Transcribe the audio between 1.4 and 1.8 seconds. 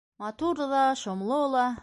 ла.